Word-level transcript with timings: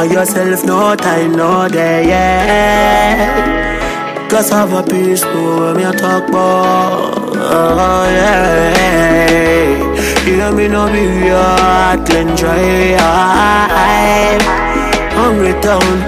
On 0.00 0.10
yourself, 0.10 0.64
no 0.64 0.96
time, 0.96 1.32
no 1.32 1.68
day, 1.68 2.08
yeah. 2.08 3.36
Cause 4.30 4.48
have 4.48 4.72
a 4.72 4.82
peaceful 4.82 5.74
me 5.74 5.82
talk 5.82 6.26
about, 6.26 7.36
oh, 7.36 8.04
yeah. 8.08 9.76
You 10.24 10.36
Hear 10.36 10.52
me 10.52 10.68
no 10.68 10.86
be 10.90 11.02
your 11.28 12.06
clean 12.06 12.34
dry. 12.34 12.96
Hungry 15.12 15.52
town, 15.60 15.98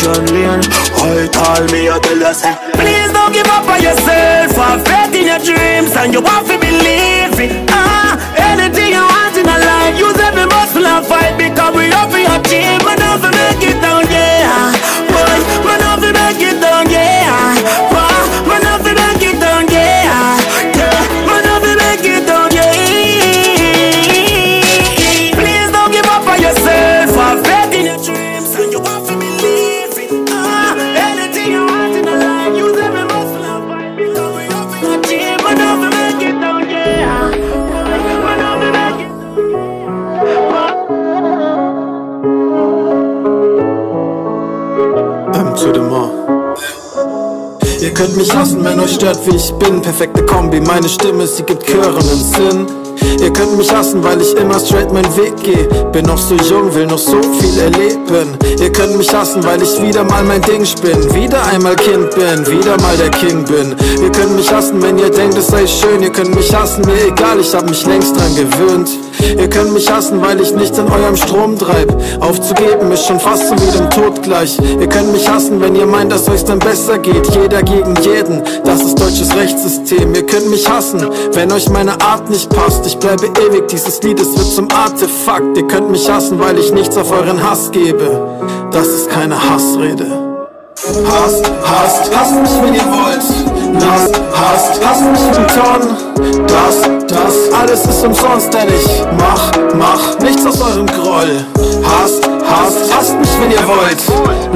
John 0.00 0.26
Leon, 0.34 0.60
I 1.00 1.26
tell 1.32 1.64
me, 1.72 1.88
I 1.88 1.98
tell 1.98 2.18
you, 2.18 2.34
say, 2.34 2.54
please 2.74 3.10
don't 3.10 3.32
give 3.32 3.46
up 3.46 3.66
on 3.66 3.82
yourself. 3.82 4.52
Have 4.52 4.84
faith 4.84 5.14
in 5.14 5.28
your 5.28 5.38
dreams 5.38 5.96
and 5.96 6.12
you 6.12 6.20
want 6.20 6.46
to 6.46 6.58
believe 6.58 7.40
it. 7.40 7.69
Like 9.90 9.98
use 9.98 10.20
every 10.20 10.46
muscle 10.46 10.86
and 10.86 11.04
fight 11.04 11.36
because 11.36 11.74
we 11.74 11.90
have 11.90 12.10
to 12.12 12.20
achieve. 12.38 12.78
Man, 12.86 13.00
have 13.00 13.20
to 13.22 13.30
make 13.34 13.70
it 13.70 13.82
down, 13.82 14.06
yeah. 14.06 14.70
Boy, 15.10 15.66
man, 15.66 15.80
have 15.80 16.00
to 16.00 16.12
make 16.12 16.40
it 16.40 16.60
down, 16.60 16.88
yeah. 16.88 17.09
Könnt 48.00 48.16
mich 48.16 48.34
hassen, 48.34 48.64
wenn 48.64 48.80
euch 48.80 48.94
stört, 48.94 49.18
wie 49.26 49.36
ich 49.36 49.52
bin. 49.54 49.82
Perfekte 49.82 50.24
Kombi, 50.24 50.58
meine 50.58 50.88
Stimme, 50.88 51.26
sie 51.26 51.42
gibt 51.42 51.68
und 51.68 52.02
Sinn. 52.02 52.66
Ihr 53.20 53.30
könnt 53.30 53.58
mich 53.58 53.70
hassen, 53.70 54.02
weil 54.02 54.20
ich 54.22 54.34
immer 54.36 54.58
straight 54.58 54.90
meinen 54.90 55.14
Weg 55.18 55.36
gehe. 55.42 55.68
Bin 55.92 56.06
noch 56.06 56.16
so 56.16 56.34
jung, 56.34 56.74
will 56.74 56.86
noch 56.86 56.98
so 56.98 57.20
viel 57.20 57.58
erleben. 57.58 58.38
Ihr 58.58 58.72
könnt 58.72 58.96
mich 58.96 59.12
hassen, 59.12 59.44
weil 59.44 59.60
ich 59.62 59.82
wieder 59.82 60.04
mal 60.04 60.24
mein 60.24 60.40
Ding 60.42 60.64
spinn. 60.64 61.14
Wieder 61.14 61.44
einmal 61.46 61.76
Kind 61.76 62.10
bin, 62.14 62.46
wieder 62.46 62.80
mal 62.80 62.96
der 62.96 63.10
King 63.10 63.44
bin. 63.44 63.76
Ihr 64.02 64.12
könnt 64.12 64.34
mich 64.34 64.50
hassen, 64.50 64.82
wenn 64.82 64.98
ihr 64.98 65.10
denkt, 65.10 65.36
es 65.36 65.48
sei 65.48 65.66
schön. 65.66 66.02
Ihr 66.02 66.10
könnt 66.10 66.34
mich 66.34 66.54
hassen, 66.54 66.82
mir 66.86 67.06
egal, 67.06 67.38
ich 67.38 67.54
hab 67.54 67.68
mich 67.68 67.84
längst 67.84 68.16
dran 68.16 68.34
gewöhnt. 68.34 68.88
Ihr 69.38 69.50
könnt 69.50 69.74
mich 69.74 69.90
hassen, 69.90 70.22
weil 70.22 70.40
ich 70.40 70.54
nichts 70.54 70.78
in 70.78 70.90
eurem 70.90 71.16
Strom 71.16 71.58
treib. 71.58 71.94
Aufzugeben 72.20 72.90
ist 72.92 73.06
schon 73.06 73.20
fast 73.20 73.48
so 73.48 73.54
wie 73.54 73.78
dem 73.78 73.90
Tod 73.90 74.09
gleich. 74.22 74.58
Ihr 74.58 74.88
könnt 74.88 75.12
mich 75.12 75.28
hassen, 75.28 75.60
wenn 75.60 75.74
ihr 75.74 75.86
meint, 75.86 76.12
dass 76.12 76.28
euch's 76.28 76.44
dann 76.44 76.58
besser 76.58 76.98
geht. 76.98 77.26
Jeder 77.34 77.62
gegen 77.62 77.94
jeden, 78.02 78.42
das 78.64 78.82
ist 78.82 79.00
deutsches 79.00 79.34
Rechtssystem. 79.34 80.14
Ihr 80.14 80.26
könnt 80.26 80.50
mich 80.50 80.68
hassen, 80.68 81.08
wenn 81.32 81.52
euch 81.52 81.68
meine 81.68 82.00
Art 82.00 82.30
nicht 82.30 82.48
passt. 82.50 82.86
Ich 82.86 82.98
bleibe 82.98 83.26
ewig, 83.26 83.68
dieses 83.68 84.02
Lied, 84.02 84.20
es 84.20 84.36
wird 84.36 84.46
zum 84.46 84.68
Artefakt. 84.70 85.56
Ihr 85.56 85.66
könnt 85.66 85.90
mich 85.90 86.10
hassen, 86.10 86.38
weil 86.38 86.58
ich 86.58 86.72
nichts 86.72 86.96
auf 86.96 87.10
euren 87.10 87.42
Hass 87.42 87.70
gebe. 87.70 88.28
Das 88.72 88.86
ist 88.88 89.10
keine 89.10 89.36
Hassrede. 89.36 90.06
Hasst, 91.06 91.50
hasst, 91.62 92.10
hasst 92.16 92.34
mich, 92.40 92.62
wenn 92.62 92.74
ihr 92.74 92.86
wollt. 92.86 93.22
Lasst, 93.74 94.20
hasst, 94.34 94.80
hasst 94.84 95.04
mich 95.04 95.36
im 95.36 95.46
Ton. 95.46 96.46
Das, 96.46 96.80
das, 97.06 97.52
alles 97.60 97.86
ist 97.86 98.04
umsonst, 98.04 98.52
denn 98.52 98.68
ich 98.68 99.02
mach, 99.18 99.52
mach 99.76 100.18
nichts 100.20 100.46
aus 100.46 100.60
eurem 100.60 100.86
Groll. 100.86 101.44
Hasst, 101.84 102.28
hasst, 102.48 102.94
hasst 102.94 103.18
mich, 103.18 103.40
wenn 103.40 103.50
ihr 103.50 103.66
wollt. 103.66 103.98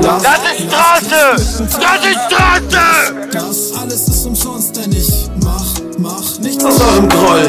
Lasst, 0.02 0.24
Das 0.24 0.38
ist 0.58 0.72
Straße! 0.72 1.22
Das 1.34 1.40
ist 1.40 2.20
Straße! 2.26 3.28
das 3.32 3.72
alles 3.80 4.08
ist 4.08 4.26
umsonst, 4.26 4.76
denn 4.76 4.92
ich 4.92 5.28
mach, 5.42 5.64
mach 5.98 6.38
nichts 6.40 6.64
aus 6.64 6.80
eurem 6.80 7.08
Groll. 7.08 7.48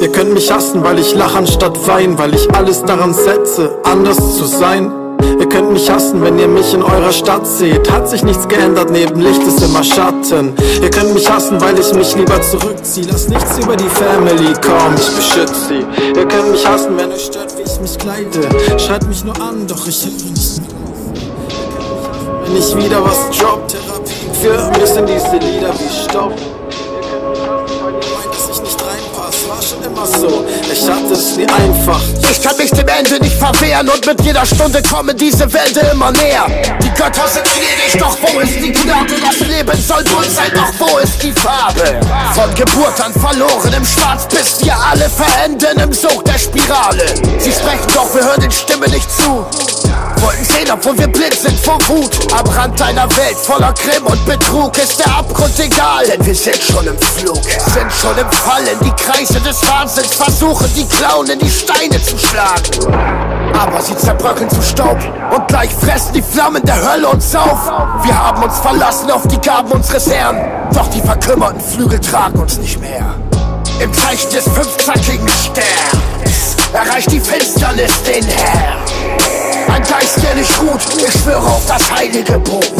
Ihr 0.00 0.12
könnt 0.12 0.32
mich 0.34 0.50
hassen, 0.50 0.82
weil 0.84 0.98
ich 0.98 1.14
lach 1.14 1.34
anstatt 1.34 1.86
wein, 1.86 2.18
weil 2.18 2.34
ich 2.34 2.52
alles 2.54 2.82
daran 2.84 3.14
setze, 3.14 3.76
anders 3.84 4.16
zu 4.36 4.44
sein. 4.44 4.92
Ihr 5.38 5.48
könnt 5.48 5.72
mich 5.72 5.90
hassen, 5.90 6.22
wenn 6.22 6.38
ihr 6.38 6.48
mich 6.48 6.72
in 6.74 6.82
eurer 6.82 7.12
Stadt 7.12 7.46
seht. 7.46 7.90
Hat 7.90 8.08
sich 8.08 8.22
nichts 8.22 8.46
geändert, 8.48 8.90
neben 8.90 9.20
Licht 9.20 9.42
ist 9.42 9.62
immer 9.62 9.82
Schatten. 9.84 10.54
Ihr 10.82 10.90
könnt 10.90 11.14
mich 11.14 11.30
hassen, 11.30 11.60
weil 11.60 11.78
ich 11.78 11.92
mich 11.94 12.14
lieber 12.16 12.40
zurückziehe. 12.40 13.06
Lasst 13.10 13.28
nichts 13.28 13.58
über 13.58 13.76
die 13.76 13.88
Family 13.88 14.52
kommen, 14.60 14.96
ich 14.96 15.16
beschütze 15.16 15.68
sie. 15.68 16.18
Ihr 16.18 16.26
könnt 16.26 16.50
mich 16.50 16.66
hassen, 16.66 16.96
wenn 16.96 17.12
euch 17.12 17.26
stört, 17.26 17.56
wie 17.56 17.62
ich 17.62 17.80
mich 17.80 17.98
kleide. 17.98 18.48
Schreit 18.78 19.06
mich 19.08 19.24
nur 19.24 19.40
an, 19.40 19.66
doch 19.66 19.86
ich 19.86 20.04
höre 20.04 20.12
nicht 20.12 20.60
mehr. 20.60 20.76
Wenn 22.44 22.56
ich 22.56 22.76
wieder 22.76 23.04
was 23.04 23.36
drop, 23.36 23.66
Therapie 23.68 24.16
für 24.40 24.78
mich 24.78 24.88
sind 24.88 25.08
diese 25.08 25.36
Lieder 25.36 25.72
wie 25.74 26.04
Stopp. 26.08 26.32
Immer 29.96 30.06
so. 30.06 30.44
Ich 30.70 30.88
hatte 30.88 31.12
es 31.12 31.36
nie 31.36 31.46
einfach. 31.48 32.00
Ich 32.30 32.42
kann 32.42 32.56
mich 32.56 32.70
dem 32.70 32.86
Ende 32.86 33.18
nicht 33.20 33.36
verwehren 33.36 33.88
und 33.88 34.04
mit 34.06 34.20
jeder 34.22 34.44
Stunde 34.44 34.82
kommen 34.82 35.16
diese 35.16 35.50
Wände 35.52 35.80
immer 35.92 36.12
näher. 36.12 36.46
Die 36.82 36.90
Götter 36.90 37.26
sind 37.28 37.44
gnädig, 37.44 37.98
doch 37.98 38.16
wo 38.20 38.40
ist 38.40 38.56
die 38.56 38.72
Gnade? 38.72 39.14
Das 39.24 39.40
Leben 39.48 39.82
soll 39.82 40.04
bunt 40.04 40.30
sein, 40.30 40.50
doch 40.54 40.72
wo 40.78 40.98
ist 40.98 41.22
die 41.22 41.32
Farbe? 41.32 42.00
Von 42.34 42.54
Geburt 42.54 43.00
an 43.00 43.12
verloren 43.12 43.72
im 43.72 43.84
Schwarz, 43.84 44.26
bis 44.28 44.64
wir 44.64 44.76
alle 44.76 45.08
verenden 45.08 45.80
im 45.80 45.92
Sog 45.92 46.24
der 46.24 46.38
Spirale. 46.38 47.06
Sie 47.38 47.52
sprechen 47.52 47.86
doch, 47.94 48.14
wir 48.14 48.24
hören 48.24 48.40
den 48.40 48.50
Stimmen 48.50 48.90
nicht 48.90 49.10
zu. 49.10 49.46
Wollten 50.20 50.44
sehen, 50.44 50.70
obwohl 50.72 50.98
wir 50.98 51.08
blind 51.08 51.34
sind 51.34 51.58
vor 51.58 51.78
Wut. 51.88 52.10
Am 52.32 52.46
Rand 52.46 52.80
einer 52.80 53.08
Welt 53.16 53.36
voller 53.36 53.72
Grimm 53.74 54.06
und 54.06 54.24
Betrug 54.24 54.76
ist 54.78 54.98
der 54.98 55.14
Abgrund 55.18 55.58
egal, 55.58 56.06
denn 56.06 56.24
wir 56.24 56.34
sind 56.34 56.58
schon 56.62 56.86
im 56.86 56.98
Flug, 56.98 57.42
sind 57.44 57.92
schon 57.92 58.16
im 58.16 58.30
Fallen. 58.32 58.78
Die 58.82 58.92
Kreise 58.92 59.40
des 59.40 59.60
Wahnsinns 59.86 60.14
versuchen, 60.16 60.68
die 60.74 60.84
Clown 60.84 61.28
in 61.28 61.38
die 61.38 61.48
Steine 61.48 62.02
zu 62.02 62.18
schlagen. 62.18 62.92
Aber 63.56 63.80
sie 63.80 63.96
zerbröckeln 63.96 64.50
zu 64.50 64.60
Staub 64.60 64.98
und 65.32 65.46
gleich 65.46 65.70
fressen 65.72 66.12
die 66.12 66.22
Flammen 66.22 66.60
der 66.64 66.74
Hölle 66.74 67.08
uns 67.08 67.32
auf. 67.36 67.70
Wir 68.02 68.18
haben 68.18 68.42
uns 68.42 68.58
verlassen 68.58 69.12
auf 69.12 69.28
die 69.28 69.38
Gaben 69.38 69.70
unseres 69.70 70.10
Herrn, 70.10 70.40
doch 70.74 70.88
die 70.88 71.00
verkümmerten 71.00 71.60
Flügel 71.60 72.00
tragen 72.00 72.40
uns 72.40 72.58
nicht 72.58 72.80
mehr. 72.80 73.14
Im 73.78 73.92
Zeichen 73.92 74.28
des 74.30 74.42
fünfzackigen 74.48 75.28
Sterns 75.28 76.56
erreicht 76.72 77.12
die 77.12 77.20
Finsternis 77.20 78.02
den 78.02 78.24
Herrn. 78.24 78.78
Ein 79.72 79.82
Geist, 79.82 80.20
der 80.20 80.34
nicht 80.34 80.60
ruht, 80.60 80.80
ich 80.98 81.22
schwöre 81.22 81.46
auf 81.46 81.64
das 81.68 81.92
heilige 81.92 82.40
Buch 82.40 82.75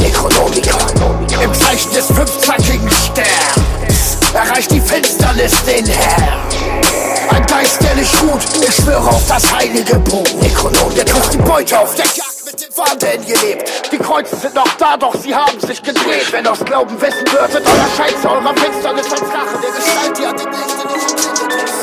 ich 8.66 8.74
schwöre 8.74 9.08
auf 9.08 9.26
das 9.28 9.54
heilige 9.54 9.98
Buch 10.00 10.26
Necronomicon. 10.40 10.94
Der 10.94 11.04
trifft 11.04 11.32
die 11.32 11.38
Beute 11.38 11.78
auf 11.78 11.94
der 11.94 12.06
Jagd 12.06 12.44
mit 12.44 12.60
dem 12.60 12.76
Wahnsinn 12.76 13.26
gelebt. 13.26 13.70
Die 13.92 13.98
Kreuze 13.98 14.36
sind 14.36 14.54
noch 14.54 14.68
da, 14.78 14.96
doch 14.96 15.14
sie 15.22 15.34
haben 15.34 15.58
sich 15.60 15.82
gedreht. 15.82 16.32
Wenn 16.32 16.46
aus 16.46 16.60
Glauben 16.64 17.00
wissen 17.00 17.26
würdet, 17.32 17.62
euer 17.66 17.88
Scheiß 17.96 18.24
eurer 18.24 18.54
Finsternis 18.54 19.06
als 19.10 19.22
Rache 19.22 19.58
der 19.62 19.70
Gestalt, 19.70 20.18
die 20.18 20.26
an 20.26 20.36
dem 20.36 20.50
Licht 20.50 20.76
in 20.82 20.90
euch 20.90 21.06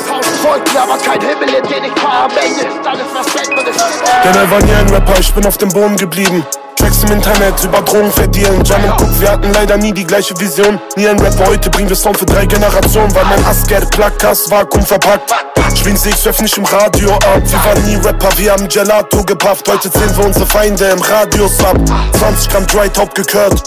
Tausend 0.08 0.44
Wolken, 0.44 0.76
aber 0.76 0.98
kein 0.98 1.20
Himmel, 1.20 1.54
in 1.54 1.68
den 1.68 1.84
ich 1.84 2.00
fahre. 2.00 2.24
Am 2.24 2.30
Ende 2.30 2.60
ist 2.60 2.86
alles, 2.86 3.06
was 3.14 3.26
es 3.26 3.34
ist 3.34 4.36
er 4.36 4.50
war 4.50 4.62
nie 4.62 4.72
ein 4.72 4.88
Rapper, 4.90 5.18
ich 5.18 5.32
bin 5.32 5.46
auf 5.46 5.58
dem 5.58 5.70
Boden 5.70 5.96
geblieben. 5.96 6.46
Tracks 6.76 7.02
im 7.04 7.12
Internet 7.12 7.64
über 7.64 7.80
Drogen 7.80 8.12
verdienen. 8.12 8.62
Jam 8.64 8.84
und 8.84 9.00
Cook, 9.00 9.20
wir 9.20 9.30
hatten 9.30 9.52
leider 9.52 9.76
nie 9.78 9.92
die 9.92 10.04
gleiche 10.04 10.38
Vision. 10.38 10.78
Nie 10.96 11.08
ein 11.08 11.18
Rapper, 11.18 11.46
heute 11.46 11.70
bringen 11.70 11.88
wir 11.88 11.96
Sound 11.96 12.18
für 12.18 12.26
drei 12.26 12.44
Generationen. 12.46 13.14
Weil 13.14 13.24
mein 13.24 13.44
Asker, 13.46 13.80
Plakas, 13.86 14.50
Vakuum 14.50 14.84
verpackt. 14.84 15.32
Spielen 15.74 15.96
sie 15.96 16.10
X 16.10 16.40
nicht 16.40 16.56
im 16.56 16.64
Radio 16.64 17.10
ab. 17.14 17.42
Wir 17.44 17.64
waren 17.64 17.84
nie 17.84 17.96
Rapper, 17.96 18.30
wir 18.38 18.52
haben 18.52 18.68
Gelato 18.68 19.22
gepafft. 19.24 19.68
Heute 19.68 19.90
zählen 19.90 20.16
wir 20.16 20.26
unsere 20.26 20.46
Feinde 20.46 20.84
im 20.86 21.00
Radius 21.00 21.62
ab. 21.64 21.76
20 22.18 22.48
Gramm 22.48 22.66
Dry 22.66 22.88
Top 22.88 23.14
gekürt. 23.14 23.62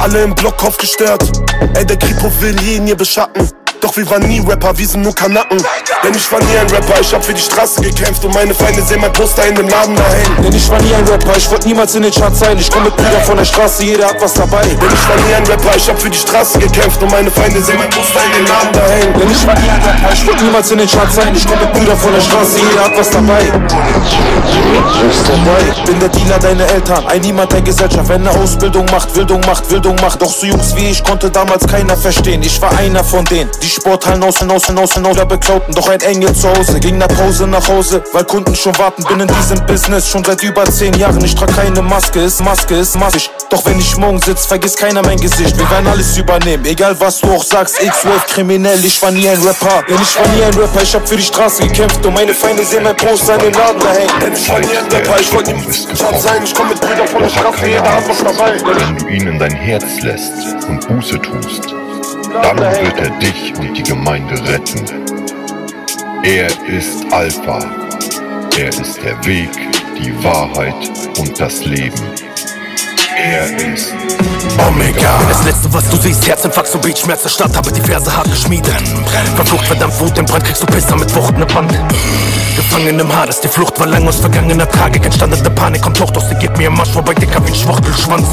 Alle 0.00 0.22
im 0.22 0.34
Block 0.34 0.62
aufgestört. 0.64 1.22
Ey, 1.74 1.84
der 1.84 1.96
Kripo 1.96 2.30
will 2.40 2.60
jeden 2.62 2.86
hier 2.86 2.96
beschatten. 2.96 3.63
Doch 3.84 3.94
wir 3.98 4.08
waren 4.08 4.26
nie 4.26 4.40
Rapper, 4.40 4.72
wir 4.78 4.88
sind 4.88 5.02
nur 5.02 5.14
Kanacken. 5.14 5.62
Denn 6.02 6.14
ich 6.14 6.32
war 6.32 6.38
nie 6.40 6.56
ein 6.56 6.66
Rapper, 6.70 6.98
ich 7.02 7.12
hab 7.12 7.22
für 7.22 7.34
die 7.34 7.40
Straße 7.42 7.82
gekämpft 7.82 8.24
und 8.24 8.32
meine 8.32 8.54
Feinde 8.54 8.80
sehen 8.80 9.02
mein 9.02 9.12
Poster 9.12 9.46
in 9.46 9.54
dem 9.54 9.68
Laden 9.68 9.94
da 9.94 10.08
hängen. 10.08 10.42
Denn 10.42 10.54
ich 10.54 10.70
war 10.70 10.80
nie 10.80 10.94
ein 10.94 11.06
Rapper, 11.06 11.36
ich 11.36 11.50
wollte 11.50 11.68
niemals 11.68 11.94
in 11.94 12.00
den 12.00 12.10
Charts 12.10 12.38
sein. 12.38 12.56
Ich 12.58 12.70
komm 12.70 12.84
mit 12.84 12.96
Brüder 12.96 13.20
von 13.20 13.36
der 13.36 13.44
Straße, 13.44 13.84
jeder 13.84 14.08
hat 14.08 14.16
was 14.22 14.32
dabei. 14.32 14.62
Denn 14.62 14.78
ich 14.90 15.06
war 15.06 15.16
nie 15.16 15.34
ein 15.34 15.46
Rapper, 15.46 15.76
ich 15.76 15.86
hab 15.86 16.00
für 16.00 16.08
die 16.08 16.16
Straße 16.16 16.58
gekämpft 16.60 17.02
und 17.02 17.10
meine 17.10 17.30
Feinde 17.30 17.60
sehen 17.60 17.76
mein 17.76 17.90
Poster 17.90 18.20
in 18.24 18.32
dem 18.32 18.46
Laden 18.46 18.72
da 18.72 18.86
hängen. 18.88 19.20
Denn 19.20 19.30
ich 19.30 19.46
war 19.46 19.54
nie 19.54 19.68
ein 19.68 19.82
Rapper, 19.82 20.14
ich 20.14 20.26
wollte 20.26 20.44
niemals 20.44 20.70
in 20.70 20.78
den 20.78 20.88
Charts 20.88 21.16
sein. 21.16 21.34
Ich 21.36 21.46
komm 21.46 21.58
mit 21.58 21.72
Brüder 21.74 21.96
von 21.98 22.14
der 22.14 22.22
Straße, 22.22 22.58
jeder 22.60 22.84
hat 22.84 22.96
was 22.96 23.10
dabei. 23.10 23.52
Dabei 25.28 25.84
bin 25.84 26.00
der 26.00 26.08
Dealer 26.08 26.38
deiner 26.38 26.66
Eltern, 26.70 27.06
ein 27.06 27.20
Niemand 27.20 27.52
der 27.52 27.60
Gesellschaft. 27.60 28.08
Wenn 28.08 28.24
er 28.24 28.34
Ausbildung 28.34 28.86
macht, 28.90 29.14
Wildung 29.14 29.40
macht, 29.44 29.70
Wildung 29.70 29.96
macht. 30.00 30.22
Doch 30.22 30.32
so 30.32 30.46
Jungs 30.46 30.74
wie 30.74 30.88
ich 30.88 31.04
konnte 31.04 31.30
damals 31.30 31.66
keiner 31.66 31.98
verstehen. 31.98 32.42
Ich 32.42 32.62
war 32.62 32.74
einer 32.78 33.04
von 33.04 33.26
denen, 33.26 33.50
die 33.62 33.73
Sporthallen 33.74 34.22
außen, 34.22 34.50
außen, 34.50 34.78
außen, 34.78 35.04
oder 35.04 35.26
beklauten 35.26 35.74
doch 35.74 35.88
ein 35.88 36.00
Engel 36.00 36.32
zu 36.32 36.48
Hause. 36.48 36.78
Ging 36.78 36.98
nach 36.98 37.08
Pause 37.08 37.46
nach 37.46 37.66
Hause, 37.68 38.02
weil 38.12 38.24
Kunden 38.24 38.54
schon 38.54 38.76
warten. 38.78 39.02
Bin 39.04 39.20
in 39.20 39.28
diesem 39.28 39.64
Business 39.66 40.08
schon 40.08 40.22
seit 40.24 40.42
über 40.42 40.64
zehn 40.64 40.94
Jahren. 40.94 41.22
Ich 41.24 41.34
trage 41.34 41.52
keine 41.52 41.82
Maske, 41.82 42.20
ist 42.20 42.42
Maske, 42.42 42.76
ist 42.76 42.96
massig. 42.96 43.30
Doch 43.50 43.64
wenn 43.66 43.78
ich 43.78 43.96
morgen 43.96 44.20
sitz, 44.20 44.46
vergisst 44.46 44.78
keiner 44.78 45.02
mein 45.02 45.18
Gesicht. 45.18 45.56
Wir 45.58 45.68
werden 45.70 45.86
alles 45.88 46.16
übernehmen, 46.16 46.64
egal 46.64 46.98
was 47.00 47.20
du 47.20 47.32
auch 47.32 47.42
sagst. 47.42 47.82
X-Wave 47.82 48.26
kriminell, 48.28 48.84
ich 48.84 49.02
war 49.02 49.10
nie 49.10 49.28
ein 49.28 49.42
Rapper. 49.42 49.82
Denn 49.88 50.00
ich 50.00 50.18
war 50.18 50.28
nie 50.28 50.42
ein 50.42 50.54
Rapper, 50.54 50.82
ich 50.82 50.94
hab 50.94 51.08
für 51.08 51.16
die 51.16 51.22
Straße 51.22 51.66
gekämpft. 51.66 52.04
Und 52.06 52.14
meine 52.14 52.34
Feinde 52.34 52.64
sehen 52.64 52.84
mein 52.84 52.96
Poster 52.96 53.34
an 53.34 53.40
den 53.40 53.52
Laden 53.52 53.80
da 53.80 53.92
hängen. 53.92 54.20
Denn 54.20 54.32
ich 54.32 54.48
war 54.48 54.60
nie 54.60 54.66
ein 54.66 54.92
Rapper, 54.92 55.20
ich 55.20 55.32
wollte 55.32 55.52
niemals 55.52 55.88
sein. 56.22 56.42
Ich 56.44 56.54
komm 56.54 56.68
mit 56.68 56.80
Brüdern 56.80 57.08
von 57.08 57.22
der 57.22 57.28
Straße, 57.28 57.66
jeder 57.66 57.94
hat 57.94 58.08
was 58.08 58.18
dabei. 58.18 58.54
Wenn 58.64 58.96
du 58.96 59.06
ihn 59.08 59.26
in 59.26 59.38
dein 59.38 59.52
Herz 59.52 60.00
lässt 60.02 60.64
und 60.68 60.86
Buße 60.86 61.20
tust, 61.20 61.74
dann 62.42 62.58
wird 62.58 62.98
er 62.98 63.10
dich 63.18 63.54
und 63.58 63.74
die 63.76 63.82
Gemeinde 63.82 64.34
retten. 64.48 64.84
Er 66.22 66.48
ist 66.68 67.12
Alpha. 67.12 67.58
Er 68.58 68.68
ist 68.68 69.02
der 69.02 69.24
Weg, 69.24 69.50
die 69.98 70.24
Wahrheit 70.24 70.74
und 71.18 71.38
das 71.38 71.64
Leben. 71.64 72.00
Er 73.16 73.44
ist 73.44 73.94
Omega. 74.66 75.18
Das 75.28 75.44
letzte, 75.44 75.72
was 75.72 75.88
du 75.88 75.96
siehst, 75.96 76.26
Herzinfarkt, 76.26 76.68
so 76.68 76.78
Beat, 76.78 76.98
Schmerz 76.98 77.22
der 77.22 77.28
Stadt, 77.28 77.56
habe 77.56 77.70
die 77.70 77.80
Verse 77.80 78.14
hart 78.14 78.28
geschmiedet. 78.30 78.74
Verflucht, 79.36 79.66
verdammt, 79.66 79.98
Wut 80.00 80.18
im 80.18 80.26
Brand, 80.26 80.44
kriegst 80.44 80.62
du 80.62 80.66
Pisser 80.66 80.96
mit 80.96 81.14
Wucht, 81.14 81.36
ne 81.38 81.46
Band. 81.46 81.72
Gefangen 82.56 82.98
im 82.98 83.16
Hades, 83.16 83.40
die 83.40 83.48
Flucht 83.48 83.78
war 83.78 83.86
lang 83.86 84.06
aus 84.08 84.16
vergangener 84.16 84.68
Tragik, 84.68 85.04
entstandene 85.04 85.48
Panik, 85.50 85.82
kommt 85.82 86.00
hoch, 86.00 86.10
doch 86.10 86.28
sie 86.28 86.34
gibt 86.36 86.56
mir 86.58 86.68
im 86.68 86.74
Marsch 86.74 86.90
vorbei, 86.90 87.14
dicker 87.14 87.44
wie 87.46 87.50
ein 87.50 87.54
Schwuchtelschwanz. 87.54 88.26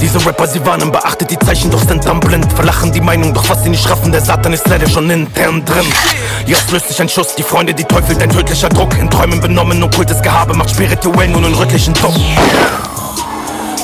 Diese 0.00 0.24
Rapper, 0.24 0.46
sie 0.46 0.64
warnen, 0.64 0.92
beachtet 0.92 1.30
die 1.30 1.38
Zeichen, 1.38 1.70
doch 1.70 1.82
sind 1.82 2.04
dann 2.04 2.20
blind. 2.20 2.52
Verlachen 2.52 2.92
die 2.92 3.00
Meinung, 3.00 3.34
doch 3.34 3.48
was 3.48 3.62
sie 3.64 3.70
nicht 3.70 3.88
raffen, 3.88 4.12
der 4.12 4.20
Satan 4.20 4.52
ist 4.52 4.68
leider 4.68 4.88
schon 4.88 5.10
intern 5.10 5.64
drin. 5.64 5.86
Jetzt 6.46 6.70
löst 6.70 6.88
sich 6.88 7.00
ein 7.00 7.08
Schuss, 7.08 7.34
die 7.34 7.42
Freunde, 7.42 7.74
die 7.74 7.84
Teufel, 7.84 8.14
dein 8.16 8.30
tödlicher 8.30 8.68
Druck. 8.68 8.96
In 8.98 9.10
Träumen 9.10 9.40
benommen, 9.40 9.82
okkultes 9.82 10.22
Gehabe 10.22 10.54
macht 10.54 10.70
spirituell 10.70 11.28
nun 11.28 11.44
rötlichen 11.54 11.94
Druck. 11.94 12.14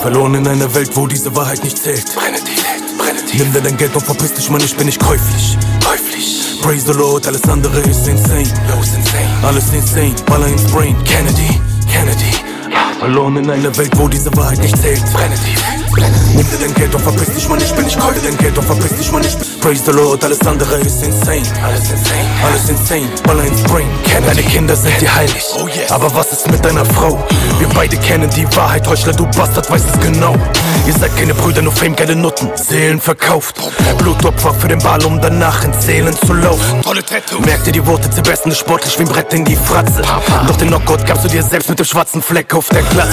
Verloren 0.01 0.35
in 0.35 0.49
einer 0.49 0.75
Welt, 0.75 0.91
wo 0.95 1.07
diese 1.07 1.35
Wahrheit 1.37 1.63
nicht 1.63 1.77
zählt. 1.77 2.07
Brenne 2.15 2.43
tief, 2.43 2.65
brenne 2.97 3.23
tief. 3.27 3.39
Nimm 3.39 3.53
dir 3.53 3.61
dein 3.61 3.77
Geld 3.77 3.95
und 3.95 4.03
verpiss 4.03 4.33
dich, 4.33 4.49
Mann, 4.49 4.63
ich 4.65 4.75
bin 4.75 4.87
nicht 4.87 4.99
käuflich. 4.99 5.59
Käuflich. 5.85 6.59
Praise 6.63 6.87
the 6.91 6.99
Lord, 6.99 7.27
alles 7.27 7.43
andere 7.45 7.81
ist 7.81 8.09
insane. 8.09 8.43
Ist 8.43 8.97
insane. 8.97 9.29
Alles 9.43 9.73
insane, 9.75 10.15
Baller 10.25 10.47
ins 10.47 10.65
Brain. 10.65 10.97
Kennedy, 11.05 11.61
Kennedy. 11.93 12.33
Verloren 12.99 13.37
in 13.37 13.51
einer 13.51 13.77
Welt, 13.77 13.93
wo 13.97 14.09
diese 14.09 14.35
Wahrheit 14.37 14.61
nicht 14.61 14.77
zählt. 14.79 15.05
Brenne 15.13 15.35
tief, 15.35 15.63
brenne 15.91 16.15
tief. 16.15 16.30
Dir 16.51 16.59
dein 16.67 16.75
Geld 16.75 16.95
und 16.95 17.01
verpiss 17.03 17.33
dich, 17.35 17.49
Mann, 17.49 17.61
ich 17.61 17.73
bin 17.73 17.85
nicht 17.85 17.99
käuflich. 17.99 18.25
Dein 18.25 18.37
Geld 18.37 18.59
und 18.59 18.65
verpiss 18.65 18.97
dich, 18.97 19.13
Mann, 19.13 19.23
ich 19.23 19.37
bin 19.37 19.61
Praise 19.61 19.83
the 19.85 19.93
Lord, 19.93 20.25
alles 20.25 20.41
andere 20.47 20.77
ist 20.81 21.03
insane. 21.03 21.43
Alles 21.63 21.91
insane, 21.91 22.29
alles 22.45 22.69
insane. 22.69 23.09
Baller 23.25 23.45
ins 23.45 23.63
Brain. 23.63 23.87
Deine 24.27 24.43
Kinder 24.43 24.75
sind 24.75 25.01
dir 25.01 25.15
heilig. 25.15 25.45
Oh 25.59 25.69
yes. 25.69 25.91
Aber 25.91 26.13
was 26.15 26.33
ist 26.33 26.51
mit 26.51 26.65
deiner 26.65 26.85
Frau? 26.85 27.25
Wir 27.59 27.69
beide 27.69 27.97
kennen 27.99 28.29
die 28.31 28.47
Wahrheit, 28.57 28.87
Heuchler, 28.89 29.13
du 29.13 29.27
Bastard, 29.27 29.71
weißt 29.71 29.87
es 29.95 30.01
genau. 30.01 30.35
Ihr 30.87 30.95
seid 30.95 31.17
keine 31.17 31.35
Brüder, 31.35 31.63
nur 31.63 31.73
Fame, 31.73 31.95
geile 31.95 32.17
Nutten, 32.17 32.51
Seelen 32.55 33.01
verkauft. 33.01 33.57
Blutopfer 33.99 34.55
für 34.55 34.69
den 34.69 34.79
Ball, 34.79 35.05
um 35.05 35.21
danach 35.21 35.65
ins 35.65 35.85
Seelen 35.85 36.17
zu 36.27 36.33
laufen. 36.33 36.81
Merkt 37.45 37.67
ihr 37.67 37.73
die 37.73 37.87
Worte 37.87 38.09
ist 38.09 38.59
sportlich 38.59 38.99
wie 38.99 39.03
ein 39.03 39.09
Brett 39.09 39.33
in 39.35 39.45
die 39.45 39.57
Fratze. 39.57 40.03
Doch 40.47 40.57
den 40.57 40.69
Knockout 40.69 41.07
gabst 41.07 41.25
du 41.25 41.29
dir 41.29 41.43
selbst 41.43 41.69
mit 41.69 41.79
dem 41.79 41.87
schwarzen 41.87 42.23
Fleck 42.23 42.55
auf 42.55 42.69
der 42.69 42.83
Glatze. 42.83 43.11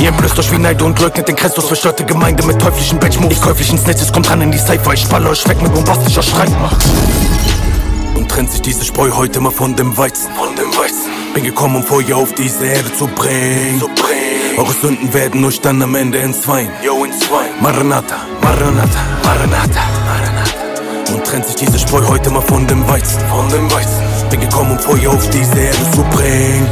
Ihr 0.00 0.08
entblößt 0.08 0.38
euch 0.38 0.50
wie 0.52 0.58
Neid 0.58 0.82
und 0.82 1.00
leugnet 1.00 1.28
den 1.28 1.36
Christus, 1.36 1.66
verstörte 1.66 2.04
Gemeinde 2.04 2.44
mit 2.44 2.58
teuflischen 2.66 2.98
Benchmoves. 2.98 3.36
Ich 3.36 3.42
käuflichen 3.42 3.78
Snitches, 3.78 4.12
kommt 4.12 4.28
ran 4.28 4.40
in 4.40 4.50
die 4.50 4.58
Cypher, 4.58 4.92
ich 4.92 5.02
spalle 5.02 5.28
euch 5.28 5.48
weg 5.48 5.62
mit 5.62 5.72
bombastischer 5.72 6.22
Streitmacht. 6.22 6.84
Und 8.14 8.28
trennt 8.28 8.50
sich 8.50 8.62
diese 8.62 8.84
Spreu 8.84 9.10
heute 9.12 9.40
mal 9.40 9.52
von 9.52 9.76
dem 9.76 9.96
Weizen. 9.96 10.30
Von 10.34 10.54
dem 10.56 10.76
Weizen. 10.76 11.10
Bin 11.34 11.44
gekommen, 11.44 11.76
um 11.76 11.84
Feuer 11.84 12.16
auf 12.16 12.32
diese 12.32 12.66
Erde 12.66 12.92
zu 12.92 13.06
bringen. 13.06 13.78
Zu 13.78 13.86
bringen. 13.86 14.58
Eure 14.58 14.72
Sünden 14.72 15.12
werden 15.14 15.44
euch 15.44 15.60
dann 15.60 15.80
am 15.82 15.94
Ende 15.94 16.18
entzweien. 16.18 16.70
Yo, 16.82 17.04
entzweien. 17.04 17.52
Maranatha, 17.60 18.16
Maranatha, 18.42 19.00
Maranatha, 19.22 19.80
Maranatha. 20.06 21.12
Und 21.14 21.24
trennt 21.24 21.46
sich 21.46 21.56
diese 21.56 21.78
Spreu 21.78 22.04
heute 22.08 22.30
mal 22.30 22.42
von 22.42 22.66
dem 22.66 22.88
Weizen. 22.88 23.20
Von 23.28 23.48
dem 23.50 23.70
Weizen. 23.70 24.02
Bin 24.30 24.40
gekommen, 24.40 24.72
um 24.72 24.78
Feuer 24.78 25.12
auf 25.12 25.30
diese 25.30 25.58
Erde 25.58 25.90
zu 25.92 26.02
bringen. 26.02 26.68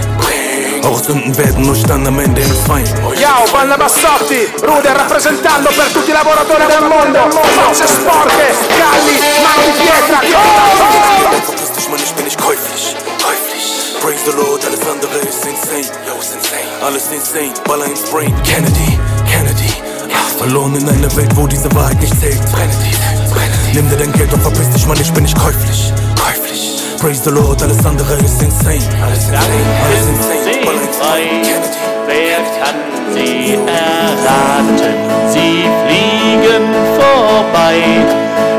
Eure 0.85 1.02
Sünden 1.02 1.36
werden 1.39 1.70
euch 1.70 1.82
dann 1.85 2.06
am 2.06 2.19
Ende 2.19 2.43
entzweien. 2.43 2.86
Ciao, 3.16 3.44
Panna 3.51 3.77
Bassotti, 3.77 4.48
Rude 4.62 4.94
rappresentando 4.94 5.70
per 5.70 5.90
tutti 5.93 6.11
i 6.11 6.12
lavoratori 6.12 6.66
del 6.66 6.82
mondo, 6.82 7.20
facce 7.56 7.86
sporche, 7.86 8.52
galli, 8.77 9.16
mani 9.43 9.65
di 9.65 9.73
pietra, 9.81 10.20
dich, 11.85 11.89
Mann, 11.89 12.01
ich 12.02 12.15
bin 12.15 12.24
nicht 12.24 12.39
käuflich. 12.40 12.97
Käuflich. 13.23 14.01
Praise 14.01 14.24
the 14.24 14.32
Lord, 14.36 14.65
alles 14.65 14.81
andere 14.86 15.19
ist 15.19 15.44
insane. 15.44 15.89
Yo, 16.06 16.20
ist 16.20 16.35
insane. 16.35 16.69
Alles 16.82 17.05
insane, 17.12 17.55
Baller 17.65 17.86
ins 17.86 18.02
Brain. 18.11 18.35
Kennedy, 18.43 18.98
Kennedy. 19.31 19.73
Verloren 20.39 20.77
in 20.77 20.89
einer 20.89 21.15
Welt, 21.16 21.35
wo 21.35 21.47
diese 21.47 21.73
Wahrheit 21.74 22.01
nicht 22.01 22.19
zählt. 22.20 22.40
Brenne 22.52 22.73
tief. 22.82 22.98
Nimm 23.73 23.89
dir 23.89 23.97
dein 23.97 24.12
Geld 24.12 24.32
und 24.32 24.40
verpiss 24.40 24.70
dich, 24.70 24.86
Mann, 24.86 25.01
ich 25.01 25.12
bin 25.12 25.23
nicht 25.23 25.39
käuflich. 25.39 25.93
Käuflich. 26.23 26.81
Praise 27.01 27.23
the 27.24 27.31
Lord, 27.31 27.62
alles 27.62 27.85
andere 27.85 28.15
ist 28.16 28.43
insane. 28.43 28.81
Alles 29.02 29.24
insane, 29.24 29.66
alles 29.85 30.06
insane. 30.09 30.44
Kennedy. 30.65 31.55
Wer 32.07 32.39
kann 32.61 33.15
sie 33.15 33.55
erraten? 33.55 34.95
Sie 35.28 35.65
fliegen 35.82 36.66
vorbei 36.99 37.82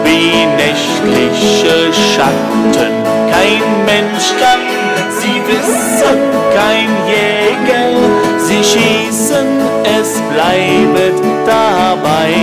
wie 0.03 0.45
nächtliche 0.57 1.93
Schatten. 1.93 2.93
Kein 3.31 3.85
Mensch 3.85 4.33
kann 4.39 4.61
sie 5.19 5.41
wissen, 5.47 6.19
kein 6.53 6.89
Jäger. 7.07 7.91
Sie 8.39 8.63
schießen, 8.63 9.47
es 9.83 10.21
bleibt 10.31 11.21
dabei. 11.45 12.33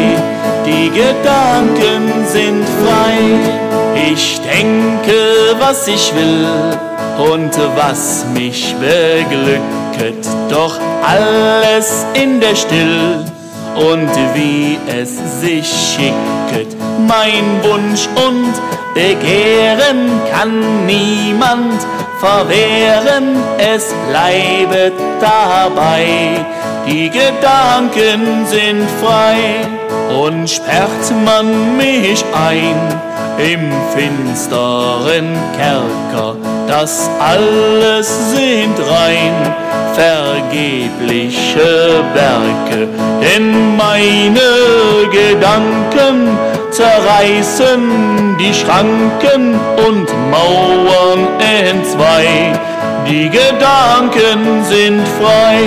Die 0.64 0.90
Gedanken 0.90 2.26
sind 2.26 2.64
frei. 2.64 4.12
Ich 4.12 4.40
denke, 4.40 5.56
was 5.58 5.88
ich 5.88 6.14
will 6.14 6.91
und 7.18 7.50
was 7.76 8.24
mich 8.34 8.74
beglücket, 8.80 10.26
doch 10.48 10.78
alles 11.02 12.06
in 12.14 12.40
der 12.40 12.54
Still 12.54 13.24
und 13.76 14.10
wie 14.34 14.78
es 14.88 15.40
sich 15.40 15.66
schicket. 15.66 16.76
Mein 17.06 17.62
Wunsch 17.62 18.08
und 18.26 18.52
Begehren 18.94 20.10
kann 20.30 20.86
niemand 20.86 21.80
verwehren, 22.22 23.42
es 23.58 23.92
bleibt 24.08 24.94
dabei. 25.20 26.06
Die 26.86 27.10
Gedanken 27.10 28.46
sind 28.46 28.88
frei 29.02 29.66
und 30.24 30.48
sperrt 30.48 31.06
man 31.24 31.76
mich 31.76 32.24
ein 32.32 32.76
im 33.38 33.72
finsteren 33.94 35.36
Kerker. 35.56 36.36
Das 36.68 37.10
alles 37.18 38.30
sind 38.30 38.78
rein 38.78 39.34
vergebliche 39.94 42.04
Werke, 42.14 42.88
denn 43.20 43.76
meine 43.76 45.08
Gedanken 45.10 46.38
zerreißen 46.70 48.36
die 48.38 48.54
Schranken 48.54 49.60
und 49.86 50.08
Mauern 50.30 51.28
entzwei. 51.38 52.02
Die 53.08 53.28
Gedanken 53.28 54.64
sind 54.64 55.02
frei, 55.20 55.58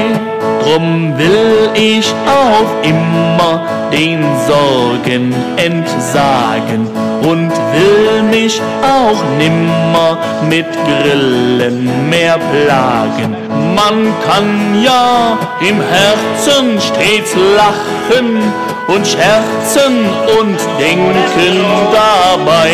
drum 0.64 1.18
will 1.18 1.70
ich 1.76 2.08
auf 2.26 2.70
immer 2.84 3.62
den 3.92 4.24
Sorgen 4.48 5.34
entsagen 5.58 6.88
und 7.22 7.52
will 7.52 8.24
mich 8.24 8.60
auch 8.82 9.22
nimmer 9.38 10.18
mit 10.50 10.66
Grillen 10.86 12.10
mehr 12.10 12.38
plagen. 12.38 13.36
Man 13.76 14.14
kann 14.28 14.84
ja 14.84 15.38
im 15.62 15.82
Herzen 15.82 16.82
stets 16.82 17.36
lachen 17.56 18.42
und 18.88 19.08
scherzen 19.08 20.06
und 20.40 20.58
denken 20.80 21.66
dabei. 21.92 22.72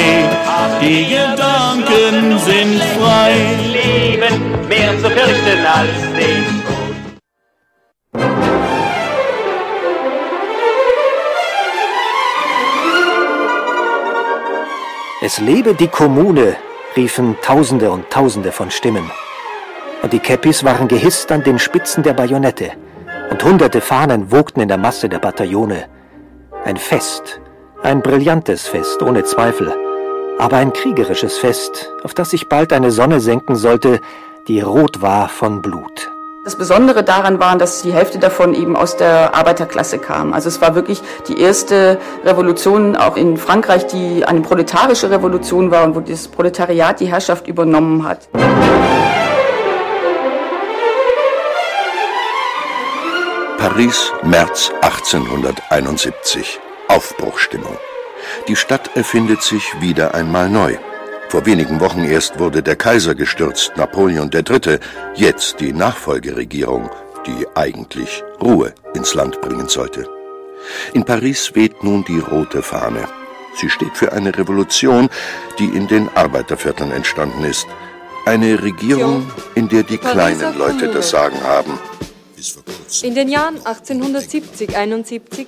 Die 0.81 1.05
Gedanken 1.05 2.38
sind 2.39 2.81
frei. 2.97 3.33
Leben 3.71 4.67
mehr 4.67 4.97
zu 4.99 5.09
fürchten 5.09 5.65
als 5.65 6.01
den 6.17 6.61
Es 15.23 15.38
lebe 15.38 15.75
die 15.75 15.88
Kommune, 15.88 16.55
riefen 16.97 17.38
Tausende 17.43 17.91
und 17.91 18.09
Tausende 18.09 18.51
von 18.51 18.71
Stimmen. 18.71 19.11
Und 20.01 20.13
die 20.13 20.19
Käppis 20.19 20.63
waren 20.63 20.88
gehisst 20.88 21.31
an 21.31 21.43
den 21.43 21.59
Spitzen 21.59 22.01
der 22.01 22.13
Bajonette, 22.13 22.71
und 23.29 23.43
hunderte 23.43 23.81
Fahnen 23.81 24.31
wogten 24.31 24.61
in 24.61 24.67
der 24.67 24.79
Masse 24.79 25.07
der 25.07 25.19
Bataillone. 25.19 25.85
Ein 26.63 26.77
Fest, 26.77 27.41
ein 27.81 28.03
brillantes 28.03 28.67
Fest, 28.67 29.01
ohne 29.01 29.23
Zweifel, 29.23 29.73
aber 30.38 30.57
ein 30.57 30.71
kriegerisches 30.71 31.39
Fest, 31.39 31.91
auf 32.03 32.13
das 32.13 32.29
sich 32.29 32.49
bald 32.49 32.71
eine 32.71 32.91
Sonne 32.91 33.19
senken 33.19 33.55
sollte, 33.55 33.99
die 34.47 34.61
rot 34.61 35.01
war 35.01 35.27
von 35.27 35.63
Blut. 35.63 36.11
Das 36.45 36.55
Besondere 36.55 37.03
daran 37.03 37.39
war, 37.39 37.57
dass 37.57 37.81
die 37.81 37.91
Hälfte 37.91 38.19
davon 38.19 38.53
eben 38.53 38.75
aus 38.75 38.95
der 38.95 39.33
Arbeiterklasse 39.33 39.97
kam. 39.97 40.33
Also 40.33 40.49
es 40.49 40.61
war 40.61 40.75
wirklich 40.75 41.01
die 41.27 41.39
erste 41.41 41.97
Revolution 42.23 42.95
auch 42.95 43.17
in 43.17 43.38
Frankreich, 43.38 43.88
die 43.88 44.23
eine 44.23 44.41
proletarische 44.41 45.09
Revolution 45.09 45.71
war 45.71 45.83
und 45.83 45.95
wo 45.95 45.99
das 45.99 46.27
Proletariat 46.27 46.99
die 46.99 47.07
Herrschaft 47.07 47.47
übernommen 47.47 48.07
hat. 48.07 48.29
Paris, 53.61 54.11
März 54.23 54.71
1871. 54.81 56.59
Aufbruchstimmung. 56.88 57.77
Die 58.47 58.55
Stadt 58.55 58.89
erfindet 58.95 59.43
sich 59.43 59.79
wieder 59.79 60.15
einmal 60.15 60.49
neu. 60.49 60.77
Vor 61.29 61.45
wenigen 61.45 61.79
Wochen 61.79 62.03
erst 62.03 62.39
wurde 62.39 62.63
der 62.63 62.75
Kaiser 62.75 63.13
gestürzt, 63.13 63.73
Napoleon 63.75 64.31
III., 64.33 64.79
jetzt 65.13 65.59
die 65.59 65.73
Nachfolgeregierung, 65.73 66.89
die 67.27 67.45
eigentlich 67.53 68.23
Ruhe 68.41 68.73
ins 68.95 69.13
Land 69.13 69.39
bringen 69.41 69.69
sollte. 69.69 70.09
In 70.93 71.05
Paris 71.05 71.53
weht 71.53 71.83
nun 71.83 72.03
die 72.05 72.17
rote 72.17 72.63
Fahne. 72.63 73.07
Sie 73.57 73.69
steht 73.69 73.95
für 73.95 74.11
eine 74.11 74.35
Revolution, 74.35 75.07
die 75.59 75.65
in 75.65 75.88
den 75.88 76.09
Arbeitervierteln 76.15 76.91
entstanden 76.91 77.43
ist. 77.43 77.67
Eine 78.25 78.63
Regierung, 78.63 79.29
in 79.53 79.69
der 79.69 79.83
die 79.83 79.99
kleinen 79.99 80.57
Leute 80.57 80.88
das 80.88 81.11
Sagen 81.11 81.39
haben. 81.43 81.77
In 83.03 83.13
den 83.13 83.30
Jahren 83.30 83.59
1870-71 83.59 85.45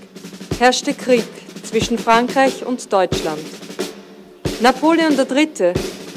herrschte 0.60 0.94
Krieg 0.94 1.26
zwischen 1.64 1.98
Frankreich 1.98 2.66
und 2.66 2.92
Deutschland. 2.92 3.42
Napoleon 4.60 5.18
III. 5.18 5.74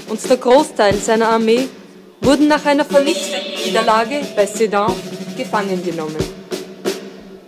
und 0.08 0.28
der 0.28 0.36
Großteil 0.36 0.94
seiner 0.96 1.30
Armee 1.30 1.68
wurden 2.20 2.48
nach 2.48 2.64
einer 2.66 2.84
vernichtenden 2.84 3.64
Niederlage 3.64 4.20
bei 4.36 4.44
Sedan 4.44 4.92
gefangen 5.36 5.82
genommen. 5.82 6.16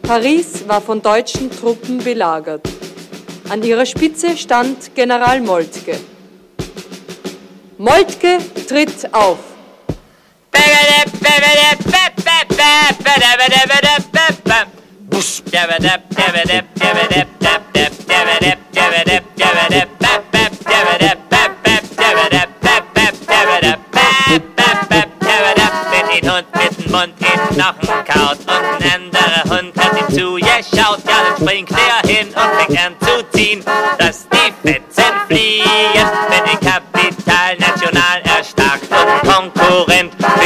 Paris 0.02 0.66
war 0.66 0.80
von 0.80 1.02
deutschen 1.02 1.50
Truppen 1.50 1.98
belagert. 1.98 2.66
An 3.50 3.62
ihrer 3.62 3.84
Spitze 3.84 4.36
stand 4.36 4.94
General 4.94 5.40
Moltke. 5.42 5.98
Moltke 7.76 8.38
tritt 8.66 9.12
auf. 9.12 9.38
Wenn 10.50 10.62
den 10.62 11.78
Hund 11.82 11.97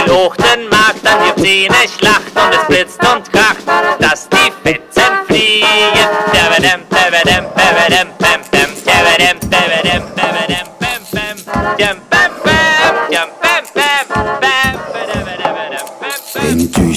will 0.06 0.14
hoch 0.14 0.36
den 0.36 0.68
Markt, 0.68 0.81
dann 1.12 1.34
gibt's 1.36 1.76
eine 1.76 1.88
Schlacht 1.88 2.32
und 2.34 2.54
es 2.54 2.66
blitzt 2.66 3.00
und 3.00 3.32
kracht, 3.32 3.66
dass 3.98 4.28
die 4.28 4.52
Fetzen 4.62 5.12
fliegen. 5.26 5.66
Dabadam, 6.32 6.82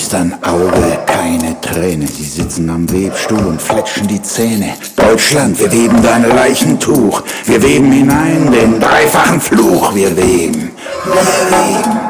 düstern 0.06 0.36
Auge 0.44 1.00
keine 1.06 1.60
Träne. 1.62 2.08
Sie 2.08 2.24
sitzen 2.24 2.70
am 2.70 2.90
Webstuhl 2.92 3.46
und 3.46 3.62
fletschen 3.62 4.08
die 4.08 4.22
Zähne. 4.22 4.74
Deutschland, 4.96 5.60
wir 5.60 5.72
weben 5.72 6.02
dein 6.04 6.30
Leichentuch. 6.30 7.24
Wir 7.46 7.62
weben 7.62 7.92
hinein 7.92 8.52
den 8.52 8.80
dreifachen 8.80 9.42
Fluch. 9.42 9.96
Wir 9.96 10.16
weben, 10.16 10.72
wir 11.06 11.58
weben. 11.58 12.05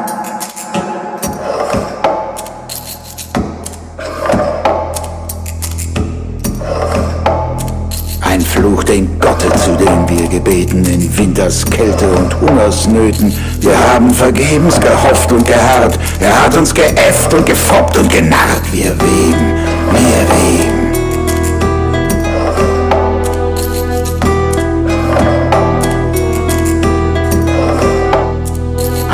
Gebeten, 10.46 10.84
in 10.84 11.18
Winterskälte 11.18 12.08
und 12.08 12.40
Hungersnöten. 12.40 13.32
Wir 13.60 13.76
haben 13.92 14.10
vergebens 14.10 14.80
gehofft 14.80 15.32
und 15.32 15.44
geharrt. 15.44 15.98
Er 16.20 16.44
hat 16.44 16.56
uns 16.56 16.72
geäfft 16.72 17.34
und 17.34 17.44
gefoppt 17.44 17.98
und 17.98 18.10
genarrt. 18.10 18.62
Wir 18.72 18.90
weben, 18.90 19.54
wir 19.90 20.26
weben. 20.30 20.86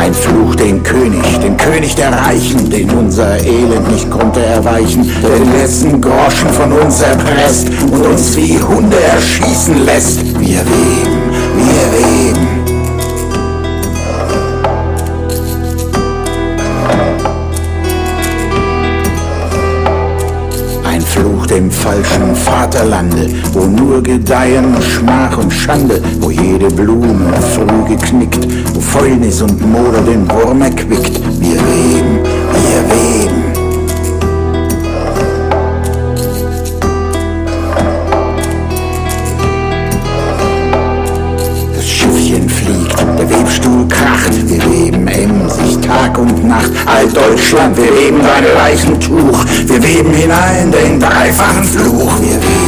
Ein 0.02 0.14
Fluch, 0.14 0.56
den 0.56 0.82
König, 0.82 1.22
den 1.38 1.56
König 1.56 1.94
der 1.94 2.12
Reichen, 2.12 2.68
den 2.68 2.90
unser 2.90 3.38
Elend 3.38 3.88
nicht 3.90 4.10
konnte 4.10 4.44
erweichen, 4.44 5.08
der 5.22 5.38
den 5.38 5.52
letzten 5.52 6.00
Groschen 6.00 6.48
von 6.50 6.72
uns 6.72 7.00
erpresst 7.02 7.68
und 7.88 8.04
uns 8.04 8.36
wie 8.36 8.60
Hunde 8.60 9.00
erschießen 9.00 9.84
lässt. 9.84 10.20
Wir 10.40 10.58
weben, 10.58 11.21
wir 11.66 11.86
weben. 11.98 12.46
Ein 20.84 21.00
Fluch 21.00 21.46
dem 21.46 21.70
falschen 21.70 22.34
Vaterlande, 22.34 23.28
wo 23.52 23.64
nur 23.64 24.02
gedeihen 24.02 24.74
Schmach 24.82 25.36
und 25.38 25.52
Schande, 25.52 26.00
wo 26.20 26.30
jede 26.30 26.68
Blume 26.68 27.32
früh 27.54 27.94
geknickt, 27.94 28.46
wo 28.74 28.80
Fäulnis 28.80 29.40
und 29.40 29.60
Moder 29.70 30.02
den 30.02 30.30
Wurm 30.30 30.62
erquickt. 30.62 31.20
Wir 31.40 31.56
weben, 31.56 32.21
Deutschland, 47.62 47.76
wir 47.76 47.96
weben 47.96 48.20
dein 48.20 48.44
Leichentuch, 48.54 49.44
wir 49.66 49.82
weben 49.82 50.12
hinein 50.12 50.72
den 50.72 50.98
dreifachen 50.98 51.64
Fluch. 51.64 52.20
Wir 52.20 52.34
weben, 52.34 52.61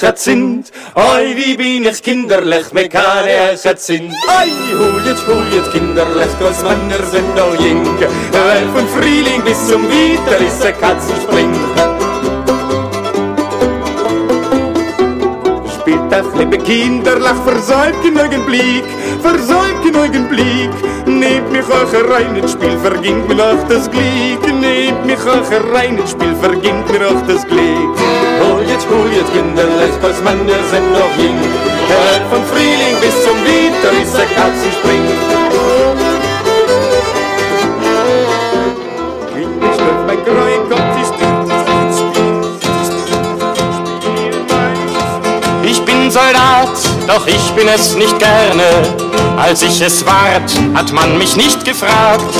Eiche 0.00 0.12
sind. 0.16 0.70
Oi, 0.94 1.34
wie 1.34 1.56
bin 1.56 1.84
ich 1.84 2.02
kinderlich, 2.02 2.72
mir 2.72 2.88
keine 2.88 3.50
Eiche 3.50 3.74
sind. 3.76 4.12
Oi, 4.28 4.50
huljet, 4.78 5.18
huljet, 5.26 5.72
kinderlich, 5.72 6.38
cause 6.38 6.64
Männer 6.64 7.04
sind 7.10 7.34
noch 7.34 7.54
jung. 7.58 7.84
Weil 8.32 8.68
von 8.74 8.86
Frühling 8.88 9.42
bis 9.44 9.66
zum 9.66 9.82
Winter 9.82 10.38
ist 10.38 10.64
ein 10.64 10.74
Katzenspring. 10.80 11.52
Spielt 15.80 16.12
doch 16.12 16.34
liebe 16.36 16.58
kinderlich, 16.58 17.38
versäumt 17.44 18.02
genügend 18.02 18.46
Blick, 18.46 18.84
versäumt 19.20 19.82
genügend 19.82 20.28
Blick. 20.28 20.70
Nehmt 21.06 21.50
mich 21.50 21.64
auch 21.64 22.10
rein 22.10 22.36
ins 22.36 22.52
Spiel, 22.52 22.78
vergingt 22.78 23.26
mir 23.28 23.34
noch 23.34 23.66
das 23.68 23.90
Glied. 23.90 24.42
Nehmt 24.60 25.06
mich 25.06 25.20
auch 25.20 25.74
rein 25.74 25.98
ins 25.98 26.10
Spiel, 26.12 26.36
vergingt 26.40 26.88
mir 26.92 27.00
noch 27.00 27.26
das 27.26 27.44
Glied. 27.46 27.77
Jetzt, 29.18 29.32
kinderlich, 29.32 30.00
cause 30.00 30.22
Männer 30.22 30.62
sind 30.70 30.92
noch 30.92 31.16
jung. 31.18 31.38
Hört 31.88 32.22
von 32.30 32.44
Frühling 32.44 32.96
bis 33.00 33.24
zum 33.24 33.36
Winter 33.44 33.92
ist 34.00 34.16
der 34.16 34.26
Gott 34.26 34.54
ist 34.66 34.78
Ich 45.64 45.84
bin 45.84 46.10
Soldat, 46.10 46.68
doch 47.06 47.26
ich 47.26 47.52
bin 47.52 47.68
es 47.68 47.94
nicht 47.94 48.18
gerne. 48.18 48.64
Als 49.36 49.62
ich 49.62 49.80
es 49.80 50.04
ward, 50.06 50.50
hat 50.74 50.92
man 50.92 51.18
mich 51.18 51.36
nicht 51.36 51.64
gefragt. 51.64 52.34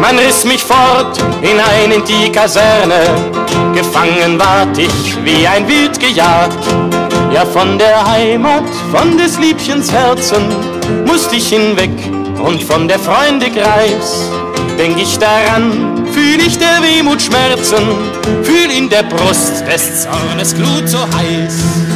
Man 0.00 0.18
riss 0.18 0.44
mich 0.44 0.62
fort 0.62 1.18
hinein 1.40 1.92
in 1.92 2.04
die 2.04 2.30
Kaserne. 2.30 3.37
Gefangen 3.74 4.38
ward 4.38 4.76
ich 4.78 5.16
wie 5.24 5.46
ein 5.46 5.66
Wild 5.68 5.98
gejagt. 6.00 6.58
Ja, 7.32 7.44
von 7.44 7.78
der 7.78 8.10
Heimat, 8.10 8.64
von 8.92 9.16
des 9.18 9.38
Liebchens 9.38 9.92
Herzen, 9.92 10.42
musste 11.06 11.36
ich 11.36 11.48
hinweg 11.48 11.90
und 12.42 12.62
von 12.62 12.88
der 12.88 12.98
Freunde 12.98 13.50
Greis. 13.50 14.30
Denk 14.78 15.00
ich 15.00 15.18
daran, 15.18 16.06
fühl 16.12 16.40
ich 16.46 16.56
der 16.58 16.82
Wehmut 16.82 17.20
Schmerzen, 17.20 17.82
fühl 18.42 18.70
in 18.76 18.88
der 18.88 19.02
Brust 19.02 19.64
des 19.66 20.02
Zornes 20.02 20.54
Glut 20.54 20.88
so 20.88 20.98
heiß. 20.98 21.87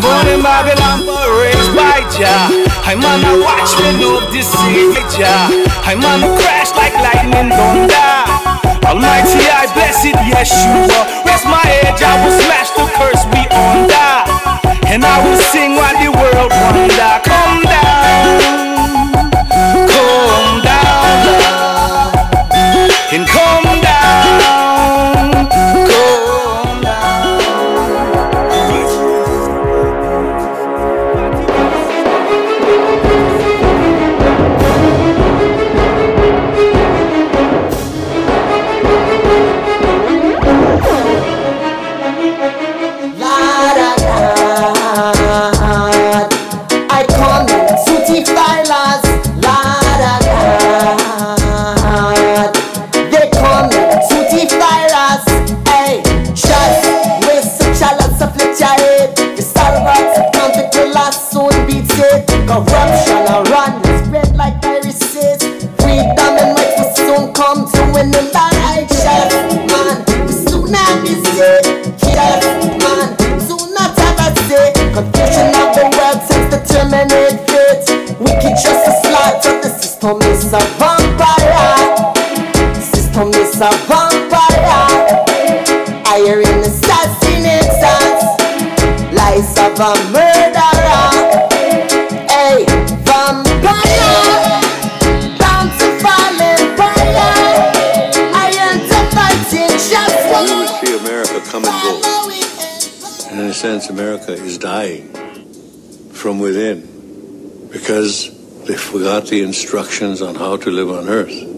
Born 0.00 0.26
in 0.26 0.40
Babylon, 0.42 1.04
raised 1.36 1.76
by 1.76 2.00
Jah. 2.16 2.48
I'm 2.88 3.04
on 3.04 3.20
a 3.28 3.44
watchman 3.44 4.00
of 4.00 4.32
this 4.32 4.48
city, 4.48 4.96
Jah. 5.12 5.52
I'm 5.84 6.00
on 6.00 6.24
a 6.24 6.30
crash 6.40 6.72
like 6.72 6.94
lightning 6.96 7.52
thunder. 7.52 8.12
Almighty, 8.88 9.44
I 9.52 9.68
bless 9.76 10.04
it, 10.04 10.16
Yeshua. 10.16 11.24
Rest 11.28 11.44
my 11.44 11.62
edge, 11.84 12.02
I 12.02 12.24
will 12.24 12.34
smash 12.40 12.70
the 12.72 12.88
curse 12.96 13.22
we 13.36 13.44
under. 13.52 14.12
And 14.88 15.04
I 15.04 15.20
will 15.24 15.38
sing 15.52 15.76
while 15.76 15.96
the 16.00 16.10
world 16.10 16.50
wonder. 16.50 17.12
Come 17.28 17.62
down, 17.62 18.71
because 107.72 108.30
they 108.66 108.76
forgot 108.76 109.26
the 109.26 109.42
instructions 109.42 110.20
on 110.20 110.34
how 110.34 110.56
to 110.56 110.70
live 110.70 110.90
on 110.90 111.08
earth. 111.08 111.48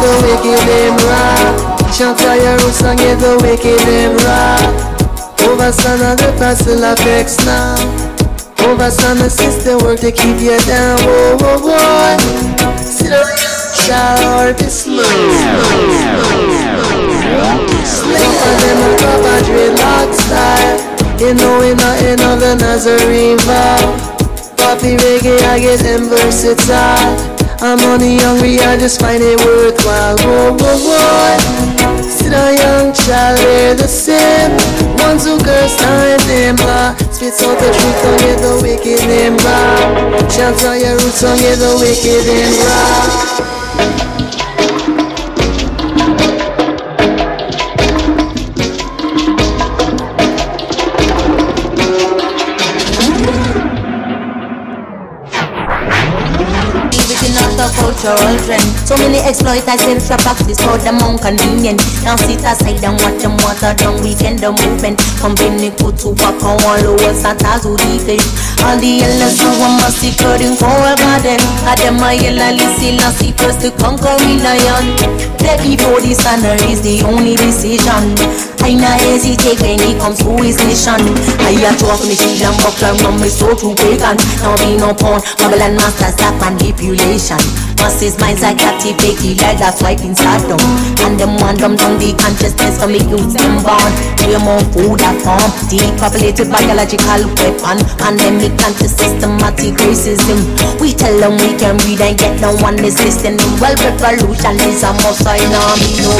The 0.00 0.16
wicked 0.22 0.66
them 0.66 0.96
roots 2.64 2.82
and 2.82 2.98
get 2.98 3.18
the 3.20 3.36
now. 7.44 7.99
Overstand 8.70 9.18
the 9.18 9.28
system 9.28 9.78
work 9.82 9.98
to 9.98 10.12
keep 10.12 10.38
you 10.38 10.56
down. 10.62 10.96
Whoa, 11.02 11.36
whoa, 11.42 11.58
whoa. 11.58 12.14
Sit 12.78 13.10
down, 13.10 13.26
shall 13.74 14.46
or 14.46 14.54
be 14.54 14.70
slow. 14.70 15.02
Slave 17.82 18.34
for 18.38 18.54
them 18.62 18.78
a 18.78 18.90
cover 19.02 19.38
dreadlock 19.42 20.14
style. 20.14 20.78
You 21.18 21.34
know 21.34 21.58
we 21.58 21.74
not 21.74 21.98
in 22.06 22.22
of 22.22 22.38
the 22.38 22.54
Nazarene 22.62 23.42
vow. 23.42 23.90
Poppy 24.54 24.94
reggae, 25.02 25.42
I 25.50 25.58
get 25.58 25.80
them 25.80 26.06
versatile. 26.06 27.18
I'm 27.60 27.80
only 27.90 28.18
hungry, 28.18 28.60
I 28.60 28.78
just 28.78 29.00
find 29.00 29.20
it 29.20 29.40
worthwhile. 29.40 30.16
Whoa, 30.18 30.54
whoa, 30.54 30.78
whoa. 30.78 32.00
Sit 32.00 32.32
a 32.32 32.54
young 32.54 32.94
child, 32.94 33.38
they're 33.38 33.74
the 33.74 33.88
same. 33.88 34.52
Ones 35.02 35.24
who 35.24 35.42
curse 35.42 35.76
time, 35.76 36.20
them 36.30 36.56
law. 36.56 37.09
Spits 37.20 37.42
out 37.42 37.58
the 37.58 37.66
truth, 37.66 38.02
don't 38.02 38.18
get 38.20 38.38
the 38.40 38.60
wicked 38.62 38.98
them 39.06 39.36
raw. 39.44 40.26
Chants 40.26 40.64
on 40.64 40.80
your 40.80 40.94
roots, 40.94 41.20
don't 41.20 41.36
get 41.36 41.58
the 41.58 41.76
wicked 41.78 42.24
them 42.24 43.44
raw. 43.44 43.49
Trend 58.00 58.64
So 58.88 58.96
many 58.96 59.20
exploiters 59.20 59.84
the 59.84 60.16
practice 60.24 60.56
for 60.56 60.80
them 60.80 60.96
inconvenient 61.04 61.84
Now 62.00 62.16
sit 62.16 62.40
aside 62.40 62.80
and 62.80 62.96
watch 63.04 63.20
them 63.20 63.36
water 63.44 63.76
down 63.76 64.00
weekend 64.00 64.40
the 64.40 64.52
movement. 64.52 64.96
Company 65.20 65.68
put 65.76 66.00
to 66.00 66.16
work 66.16 66.40
on 66.40 66.56
all 66.64 66.80
the 66.80 66.96
world 66.96 67.16
Santa's 67.16 67.68
who 67.68 67.76
defend 67.76 68.24
All 68.64 68.80
the 68.80 69.04
yellows 69.04 69.36
who 69.36 69.52
are 69.60 69.76
massacred 69.84 70.40
in 70.40 70.56
Coral 70.56 70.96
Garden. 70.96 71.40
Had 71.68 71.80
them 71.84 72.00
a 72.00 72.16
yellow 72.16 72.56
listen 72.56 72.96
and 72.96 73.14
see 73.20 73.32
first 73.36 73.60
to 73.60 73.70
conquer 73.76 74.16
in 74.24 74.40
lion. 74.40 74.96
Dead 75.36 75.60
before 75.60 76.00
the 76.00 76.16
sun 76.16 76.40
is 76.72 76.80
the 76.80 77.04
only 77.04 77.36
decision. 77.36 78.16
I 78.60 78.76
not 78.76 79.00
hesitate 79.00 79.60
when 79.60 79.80
it 79.80 79.96
comes 80.00 80.20
to 80.24 80.36
his 80.40 80.56
mission. 80.64 81.00
I 81.44 81.56
a 81.56 81.72
show 81.76 81.88
off 81.88 82.04
me 82.04 82.16
shield 82.16 82.48
and 82.48 82.56
buckler 82.60 82.96
from 83.00 83.20
me 83.20 83.28
so 83.28 83.56
true 83.56 83.74
pagan 83.74 84.16
Now 84.44 84.56
be 84.60 84.76
no 84.76 84.92
pawn, 84.92 85.20
Babylon 85.40 85.76
master 85.76 86.12
stop 86.12 86.36
manipulation 86.40 87.40
Masses 87.80 88.20
minds 88.20 88.44
are 88.44 88.54
captivated 88.54 89.40
like 89.40 89.60
why 89.80 89.96
in 90.04 90.14
stardom 90.14 90.60
And 91.00 91.16
them 91.18 91.40
want 91.40 91.58
them 91.58 91.76
down 91.76 91.96
the 91.96 92.12
consciousness 92.20 92.76
for 92.76 92.86
me 92.86 93.00
use 93.08 93.32
them 93.32 93.64
born. 93.64 93.92
Way 94.20 94.36
more 94.44 94.60
food 94.70 95.00
at 95.00 95.16
form 95.24 95.48
Depopulated 95.72 96.52
biological 96.52 97.24
weapon. 97.40 97.80
Pandemic 97.96 98.52
anti-systematic 98.60 99.80
racism. 99.80 100.38
We 100.80 100.92
tell 100.92 101.16
them 101.16 101.40
we 101.40 101.56
can 101.56 101.80
read 101.88 102.00
and 102.04 102.16
get 102.20 102.40
no 102.40 102.52
one 102.60 102.76
is 102.84 103.00
listening. 103.00 103.40
Well 103.58 103.74
revolution 103.80 104.60
is 104.68 104.84
a 104.84 104.92
must 105.00 105.24
I 105.26 105.40
know 105.48 105.72
me 105.80 105.90
no 106.04 106.12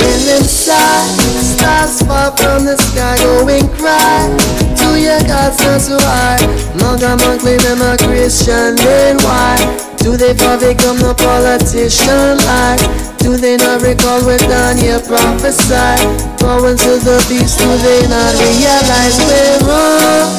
When 0.00 0.20
them 0.26 0.44
stars, 0.48 2.02
fall 2.02 2.32
from 2.36 2.64
the 2.64 2.76
sky, 2.76 3.16
go 3.20 3.48
and 3.48 3.68
cry. 3.76 4.32
To 4.80 5.00
your 5.00 5.20
God's 5.28 5.88
not 5.88 6.02
hard. 6.02 6.40
Manga 6.80 7.16
monk 7.24 7.40
claim 7.40 7.58
them 7.58 7.80
a 7.80 7.96
Christian, 7.96 8.76
then 8.76 9.16
why? 9.18 9.89
Do 10.00 10.16
they 10.16 10.32
fall 10.32 10.56
become 10.56 10.96
no 10.98 11.12
politician 11.12 12.40
like? 12.48 12.80
Do 13.20 13.36
they 13.36 13.60
not 13.60 13.82
recall 13.84 14.24
what 14.24 14.40
Daniel 14.40 14.98
prophesied? 15.04 16.00
Going 16.40 16.72
to 16.72 16.92
the 17.04 17.20
beast, 17.28 17.60
do 17.60 17.68
they 17.84 18.08
not 18.08 18.32
realize 18.40 19.20
we're 19.28 19.60
wrong? 19.68 20.32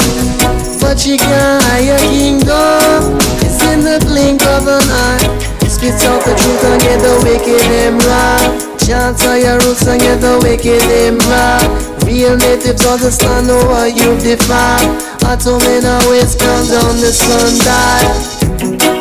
But 0.82 1.06
you 1.06 1.16
can't 1.16 1.62
hire 1.70 2.02
kingdom. 2.10 3.22
It's 3.46 3.62
in 3.70 3.86
the 3.86 4.02
blink 4.10 4.42
of 4.50 4.66
an 4.66 4.82
eye. 4.82 5.30
Spit 5.70 5.94
out 6.10 6.26
the 6.26 6.34
truth 6.34 6.66
and 6.66 6.82
get 6.82 6.98
the 7.06 7.22
wicked 7.22 7.62
them 7.70 8.02
right. 8.02 8.82
Chant 8.82 9.22
on 9.30 9.46
your 9.46 9.62
roots 9.62 9.86
and 9.86 10.02
get 10.02 10.22
the 10.22 10.42
wicked 10.42 10.82
them 10.90 11.22
right. 11.30 11.70
Real 12.10 12.36
natives 12.36 12.84
understand 12.84 13.46
what 13.70 13.94
you've 13.94 14.26
defined. 14.26 15.06
I 15.22 15.38
told 15.38 15.62
me 15.62 15.86
now 15.86 16.02
it's 16.18 16.34
come 16.34 16.66
down 16.66 16.98
the 16.98 17.14
sundial 17.14 19.01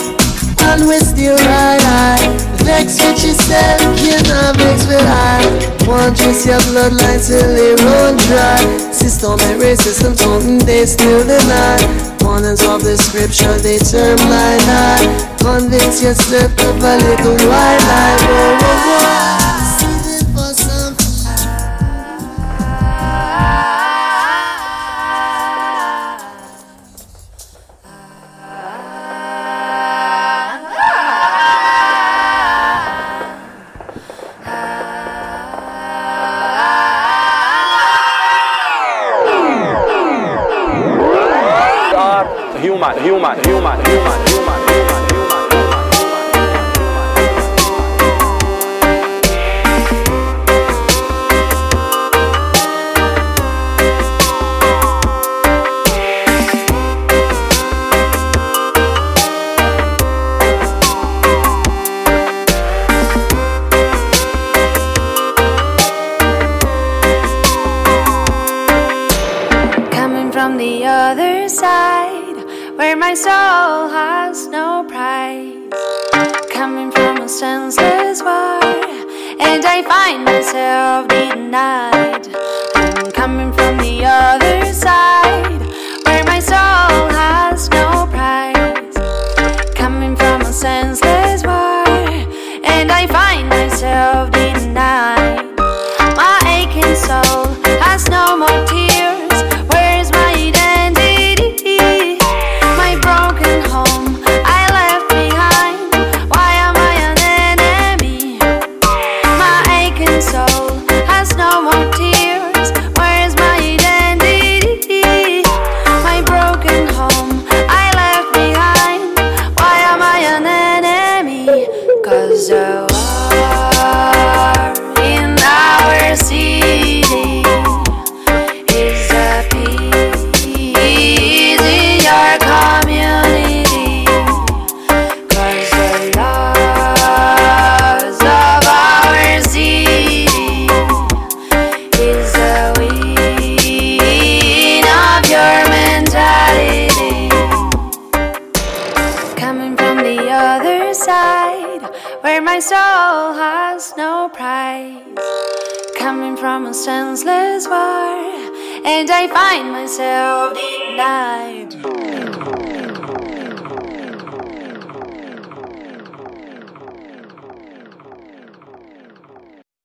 and 0.71 0.87
we 0.87 0.99
still 0.99 1.37
ride 1.37 1.83
high. 1.83 2.23
Vex 2.63 3.03
with 3.03 3.19
yourself, 3.25 3.81
you 3.99 4.17
know 4.31 4.53
vex 4.55 4.87
with 4.87 5.03
I. 5.03 5.43
One 5.87 6.15
trace 6.15 6.47
your 6.47 6.63
bloodline 6.71 7.19
till 7.19 7.51
they 7.59 7.75
run 7.83 8.17
dry. 8.29 8.61
System 8.93 9.39
and 9.51 9.61
racism, 9.61 10.15
something 10.17 10.59
they 10.59 10.87
still 10.87 11.27
deny. 11.27 11.79
Warnings 12.23 12.65
of 12.65 12.83
the 12.85 12.97
scripture, 12.97 13.59
they 13.59 13.79
turn 13.79 14.17
blind 14.17 14.63
eye. 14.87 15.07
Convince 15.43 16.03
yourself 16.03 16.53
of 16.69 16.79
a 16.79 16.95
little 17.03 17.39
white 17.51 17.83
lie. 17.91 18.17
Whoa, 18.23 18.59
whoa, 18.63 18.87
whoa. 18.87 19.90